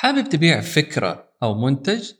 [0.00, 2.12] حابب تبيع فكرة أو منتج؟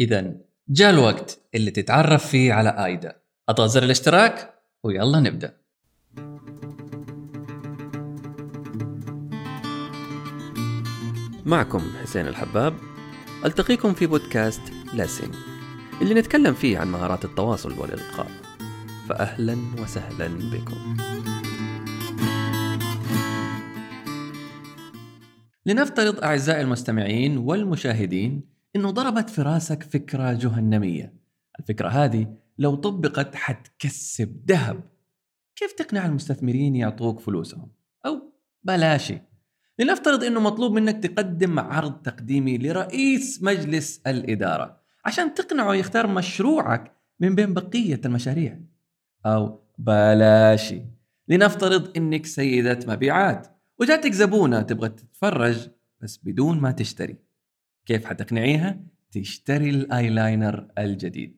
[0.00, 0.34] إذا
[0.68, 3.16] جاء الوقت اللي تتعرف فيه على آيدا.
[3.48, 5.56] اضغط زر الاشتراك ويلا نبدأ.
[11.46, 12.74] معكم حسين الحباب.
[13.44, 14.62] ألتقيكم في بودكاست
[14.94, 15.30] لاسين
[16.02, 18.30] اللي نتكلم فيه عن مهارات التواصل والإلقاء.
[19.08, 20.96] فأهلا وسهلا بكم.
[25.66, 28.42] لنفترض أعزائي المستمعين والمشاهدين
[28.76, 31.14] أنه ضربت في راسك فكرة جهنمية.
[31.60, 34.80] الفكرة هذه لو طبقت حتكسب ذهب.
[35.56, 37.70] كيف تقنع المستثمرين يعطوك فلوسهم؟
[38.06, 38.32] أو
[38.62, 39.18] بلاشي
[39.78, 47.34] لنفترض أنه مطلوب منك تقدم عرض تقديمي لرئيس مجلس الإدارة عشان تقنعه يختار مشروعك من
[47.34, 48.60] بين بقية المشاريع.
[49.26, 50.82] أو بلاشي
[51.28, 53.55] لنفترض أنك سيدة مبيعات.
[53.80, 55.68] وجاتك زبونة تبغى تتفرج
[56.00, 57.16] بس بدون ما تشتري.
[57.86, 58.80] كيف حتقنعيها؟
[59.12, 61.36] تشتري الايلاينر الجديد.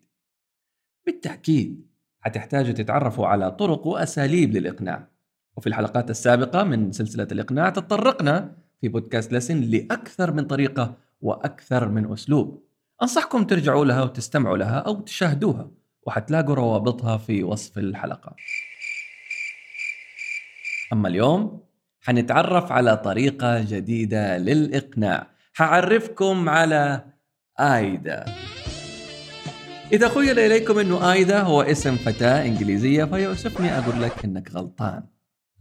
[1.07, 1.87] بالتأكيد
[2.21, 5.09] حتحتاجوا تتعرفوا على طرق وأساليب للإقناع.
[5.57, 12.13] وفي الحلقات السابقة من سلسلة الإقناع تطرقنا في بودكاست لسن لأكثر من طريقة وأكثر من
[12.13, 12.69] أسلوب.
[13.03, 15.71] أنصحكم ترجعوا لها وتستمعوا لها أو تشاهدوها
[16.03, 18.37] وحتلاقوا روابطها في وصف الحلقة.
[20.93, 21.68] أما اليوم
[22.09, 25.31] حنتعرف على طريقة جديدة للإقناع.
[25.53, 27.05] حعرفكم على
[27.61, 28.25] آيدا.
[29.93, 35.03] إذا خيل إليكم أنه آيدا هو اسم فتاة إنجليزية فيؤسفني أقول لك أنك غلطان.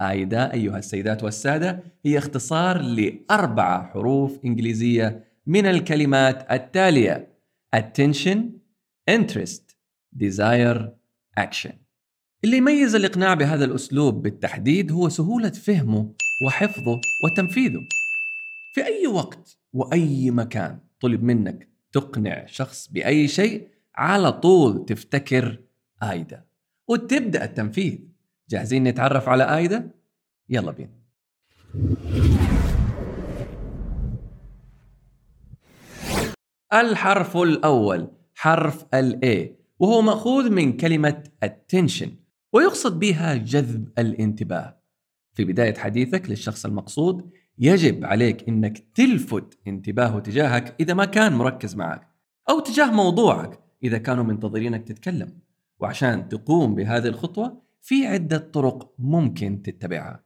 [0.01, 7.39] آيدا أيها السيدات والسادة هي اختصار لأربع حروف إنجليزية من الكلمات التالية
[7.75, 8.37] attention
[9.11, 9.75] interest
[10.23, 10.81] desire
[11.39, 11.73] action.
[12.43, 16.13] اللي يميز الإقناع بهذا الأسلوب بالتحديد هو سهولة فهمه.
[16.41, 17.87] وحفظه وتنفيذه.
[18.73, 25.59] في أي وقت وأي مكان طلب منك تقنع شخص بأي شيء على طول تفتكر
[26.03, 26.45] آيدا.
[26.87, 27.99] وتبدأ التنفيذ.
[28.49, 29.91] جاهزين نتعرف على آيدا؟
[30.49, 30.97] يلا بينا.
[36.73, 42.09] الحرف الأول حرف ال A وهو مأخوذ من كلمة attention
[42.53, 44.76] ويقصد بها جذب الانتباه.
[45.37, 51.75] في بداية حديثك للشخص المقصود يجب عليك إنك تلفت انتباهه تجاهك إذا ما كان مركز
[51.75, 52.07] معك
[52.49, 55.39] أو تجاه موضوعك إذا كانوا منتظرينك تتكلم
[55.79, 60.23] وعشان تقوم بهذه الخطوة في عدة طرق ممكن تتبعها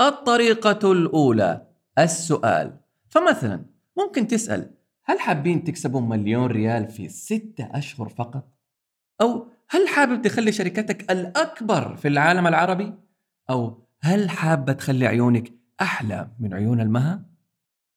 [0.00, 1.66] الطريقة الأولى
[1.98, 2.76] السؤال
[3.08, 3.64] فمثلا
[3.98, 4.70] ممكن تسأل
[5.04, 8.48] هل حابين تكسبوا مليون ريال في ستة أشهر فقط؟
[9.20, 12.94] أو هل حابب تخلي شركتك الأكبر في العالم العربي؟
[13.50, 17.24] أو هل حابة تخلي عيونك أحلى من عيون المها؟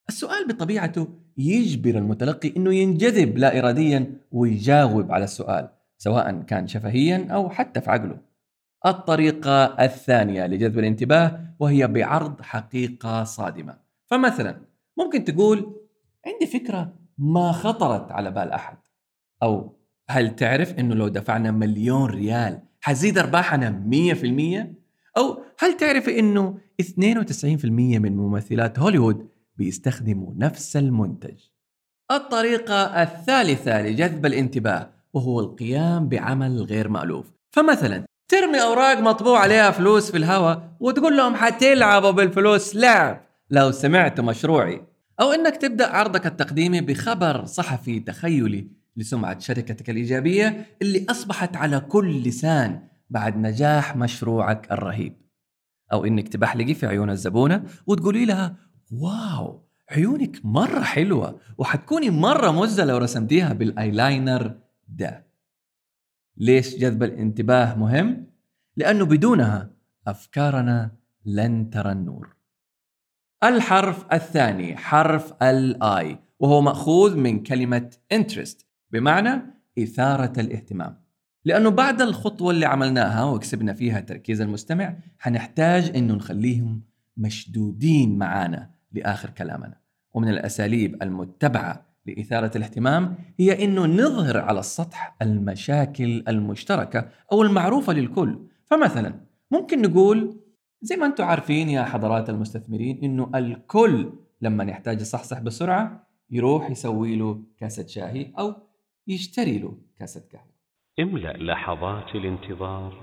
[0.10, 1.08] السؤال بطبيعته
[1.38, 7.92] يجبر المتلقي أنه ينجذب لا إراديا ويجاوب على السؤال سواء كان شفهيا أو حتى في
[7.92, 8.18] عقله.
[8.86, 13.78] الطريقة الثانية لجذب الانتباه وهي بعرض حقيقة صادمة.
[14.06, 14.62] فمثلا
[14.98, 15.76] ممكن تقول
[16.26, 18.78] عندي فكرة ما خطرت على بال أحد.
[19.44, 19.78] أو
[20.10, 24.76] هل تعرف أنه لو دفعنا مليون ريال حزيد أرباحنا 100%
[25.18, 27.66] أو هل تعرف أنه 92%
[28.00, 31.36] من ممثلات هوليوود بيستخدموا نفس المنتج؟
[32.12, 37.32] الطريقة الثالثة لجذب الانتباه وهو القيام بعمل غير مألوف.
[37.52, 42.76] فمثلا ترمي أوراق مطبوع عليها فلوس في الهواء وتقول لهم حتلعبوا بالفلوس.
[42.76, 44.82] لعب لو سمعتوا مشروعي.
[45.20, 48.68] أو أنك تبدأ عرضك التقديمي بخبر صحفي تخيلي
[48.98, 52.80] لسمعة شركتك الإيجابية اللي أصبحت على كل لسان
[53.10, 55.27] بعد نجاح مشروعك الرهيب.
[55.94, 58.56] أو إنك تبحلقي في عيون الزبونة وتقولي لها
[58.92, 65.28] wow عيونك مرة حلوة وحتكوني مرة مزة لو رسمتيها بالآيلاينر ده.
[66.38, 68.28] ليش جذب الانتباه مهم؟
[68.78, 69.72] لأنه بدونها
[70.08, 70.92] أفكارنا
[71.26, 72.36] لن ترى النور.
[73.44, 79.42] الحرف الثاني حرف الاي وهو مأخوذ من كلمة interest بمعنى
[79.80, 81.07] إثارة الاهتمام.
[81.48, 86.82] لأنه بعد الخطوة اللي عملناها وكسبنا فيها تركيز المستمع حنحتاج إنه نخليهم
[87.18, 89.78] مشدودين معانا لآخر كلامنا.
[90.14, 98.40] ومن الأساليب المتبعة لإثارة الاهتمام هي إنه نظهر على السطح المشاكل المشتركة أو المعروفة للكل.
[98.66, 99.14] فمثلا
[99.52, 100.40] ممكن نقول
[100.82, 107.16] زي ما أنتم عارفين يا حضرات المستثمرين إنه الكل لما يحتاج يصحصح بسرعة يروح يسوي
[107.16, 108.56] له كاسة شاهي أو
[109.08, 110.57] يشتري له كاسة قهوة.
[111.00, 112.94] املأ لحظات الانتظار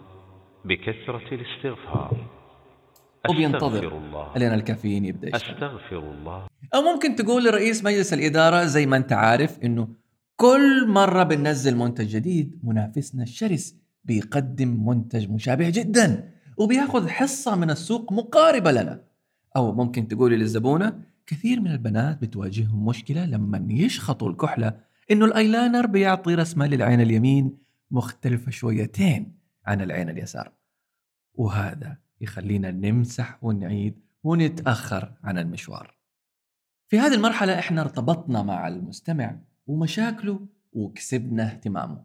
[0.65, 2.27] بكثرة الاستغفار.
[3.29, 4.33] وبينتظر الله.
[4.37, 5.55] لين الكافيين يبدأ يشتغل.
[5.55, 6.47] أستغفر الله.
[6.75, 9.89] أو ممكن تقول لرئيس مجلس الإدارة زي ما أنت عارف إنه
[10.37, 18.13] كل مرة بننزل منتج جديد منافسنا الشرس بيقدم منتج مشابه جدا وبيأخذ حصة من السوق
[18.13, 19.05] مقاربة لنا.
[19.57, 24.75] أو ممكن تقولي للزبونة كثير من البنات بتواجههم مشكلة لما يشخطوا الكحلة
[25.11, 30.53] إنه الأيلاينر بيعطي رسمة للعين اليمين مختلفة شويتين عن العين اليسار.
[31.35, 35.95] وهذا يخلينا نمسح ونعيد ونتأخر عن المشوار.
[36.89, 39.37] في هذه المرحلة إحنا ارتبطنا مع المستمع
[39.67, 42.05] ومشاكله وكسبنا اهتمامه.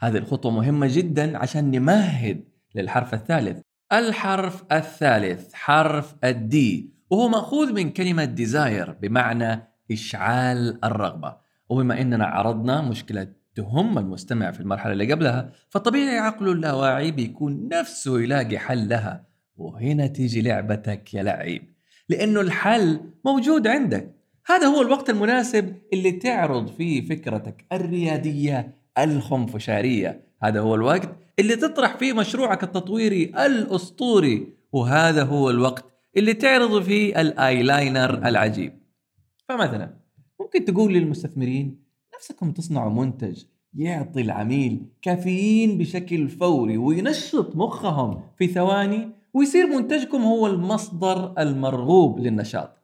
[0.00, 2.44] هذه الخطوة مهمة جدا عشان نمهد
[2.74, 3.60] للحرف الثالث.
[3.92, 9.62] الحرف الثالث حرف الدي وهو مأخوذ من كلمة ديزاير بمعنى
[9.92, 11.36] إشعال الرغبة.
[11.68, 18.20] وبما أننا عرضنا مشكلة تهم المستمع في المرحلة اللي قبلها فطبيعي عقله اللاواعي بيكون نفسه
[18.20, 19.26] يلاقي حل لها.
[19.56, 21.74] وهنا تيجي لعبتك يا لعيب
[22.08, 24.14] لأنه الحل موجود عندك.
[24.46, 30.24] هذا هو الوقت المناسب اللي تعرض فيه فكرتك الريادية الخنفشارية.
[30.42, 31.08] هذا هو الوقت
[31.38, 34.46] اللي تطرح فيه مشروعك التطويري الأسطوري.
[34.72, 35.84] وهذا هو الوقت
[36.16, 38.72] اللي تعرض فيه الأيلاينر العجيب.
[39.48, 39.94] فمثلا
[40.40, 41.83] ممكن تقول للمستثمرين
[42.16, 43.44] نفسكم تصنعوا منتج
[43.74, 52.78] يعطي العميل كافيين بشكل فوري وينشط مخهم في ثواني ويصير منتجكم هو المصدر المرغوب للنشاط.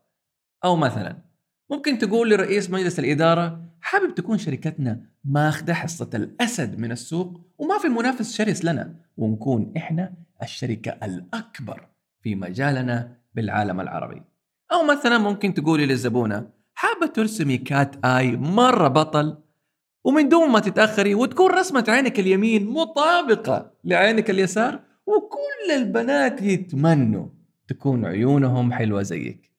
[0.64, 1.16] أو مثلا
[1.70, 7.88] ممكن تقول لرئيس مجلس الإدارة حابب تكون شركتنا ماخذة حصة الأسد من السوق وما في
[7.88, 11.88] منافس شرس لنا ونكون إحنا الشركة الأكبر
[12.22, 14.22] في مجالنا بالعالم العربي.
[14.72, 16.59] أو مثلا ممكن تقولي للزبونة
[17.00, 19.38] حابه ترسمي كات آي مرة بطل
[20.04, 27.26] ومن دون ما تتأخري وتكون رسمة عينك اليمين مطابقة لعينك اليسار وكل البنات يتمنوا
[27.68, 29.50] تكون عيونهم حلوة زيك.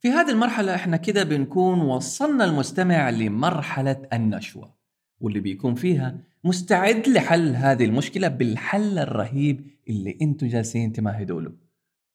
[0.00, 4.74] في هذه المرحلة إحنا كده بنكون وصلنا المستمع لمرحلة النشوة
[5.20, 11.52] واللي بيكون فيها مستعد لحل هذه المشكلة بالحل الرهيب اللي أنتوا جالسين تمهدوا له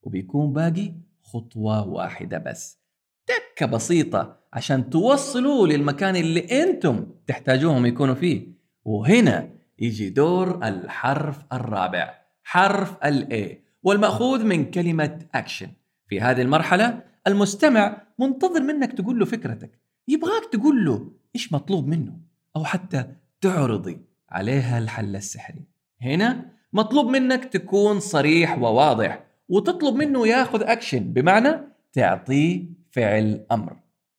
[0.02, 2.87] وبيكون باقي خطوة واحدة بس.
[3.28, 8.48] تكة بسيطة عشان توصلوا للمكان اللي أنتم تحتاجوهم يكونوا فيه.
[8.86, 12.14] وهنا يجي دور الحرف الرابع
[12.44, 15.68] حرف ال A والمأخوذ من كلمة اكشن
[16.08, 19.72] في هذه المرحلة المستمع منتظر منك تقول له فكرتك
[20.08, 22.14] يبغاك تقول له إيش مطلوب منه
[22.56, 23.06] أو حتى
[23.42, 25.64] تعرضي عليها الحل السحري.
[26.02, 31.50] هنا مطلوب منك تكون صريح وواضح وتطلب منه ياخذ اكشن بمعنى
[31.94, 32.64] تعطيه
[32.98, 33.76] فعل أمر.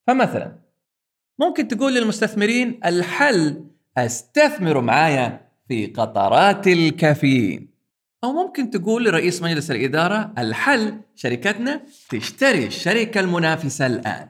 [0.06, 0.58] فمثلا
[1.40, 3.64] ممكن تقول للمستثمرين الحل
[3.96, 7.70] استثمروا معايا في قطرات الكافيين.
[8.24, 14.28] أو ممكن تقول لرئيس مجلس الإدارة الحل شركتنا تشتري الشركة المنافسة الآن.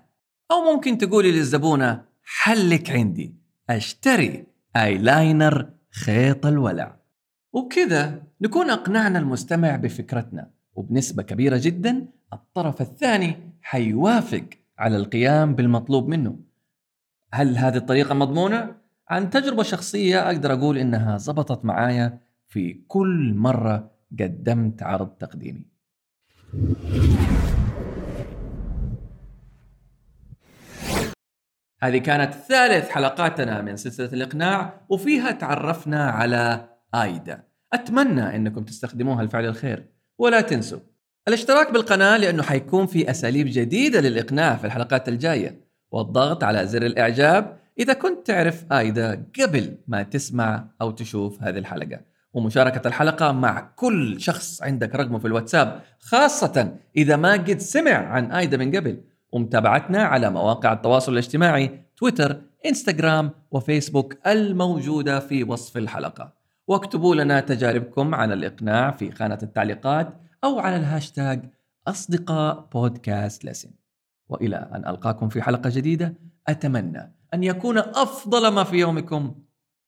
[0.50, 3.34] أو ممكن تقولي للزبونه حلك عندي
[3.70, 4.46] أشتري
[4.76, 6.96] أيلاينر خيط الولع.
[7.52, 10.50] وبكذا نكون أقنعنا المستمع بفكرتنا.
[10.74, 14.44] وبنسبة كبيرة جدا الطرف الثاني حيوافق
[14.78, 16.38] على القيام بالمطلوب منه.
[17.32, 18.76] هل هذه الطريقة مضمونة؟
[19.08, 25.64] عن تجربة شخصية أقدر أقول إنها زبطت معايا في كل مرة قدمت عرض تقديمي.
[31.82, 37.44] هذه كانت ثالث حلقاتنا من سلسلة الإقناع وفيها تعرفنا على آيدا.
[37.72, 39.86] أتمنى أنكم تستخدموها لفعل الخير
[40.18, 40.80] ولا تنسوا
[41.28, 47.58] الاشتراك بالقناة لأنه حيكون في أساليب جديدة للإقناع في الحلقات الجاية والضغط على زر الإعجاب
[47.78, 52.00] إذا كنت تعرف آيدا قبل ما تسمع أو تشوف هذه الحلقة.
[52.32, 58.32] ومشاركة الحلقة مع كل شخص عندك رقمه في الواتساب خاصة إذا ما قد سمع عن
[58.32, 59.00] آيدا من قبل.
[59.32, 66.32] ومتابعتنا على مواقع التواصل الاجتماعي تويتر إنستغرام وفيسبوك الموجودة في وصف الحلقة.
[66.66, 70.27] واكتبوا لنا تجاربكم عن الإقناع في خانة التعليقات.
[70.44, 71.50] أو على الهاشتاج
[71.86, 73.70] أصدقاء بودكاست لسن
[74.28, 76.14] وإلى أن ألقاكم في حلقة جديدة
[76.48, 79.34] أتمنى أن يكون أفضل ما في يومكم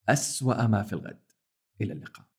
[0.09, 1.21] أسوأ ما في الغد.
[1.81, 2.27] إلى اللقاء.